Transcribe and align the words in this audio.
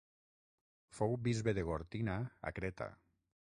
Fou 0.99 1.13
bisbe 1.27 1.55
de 1.59 1.67
Gortina 1.69 2.19
a 2.51 2.57
Creta. 2.61 2.93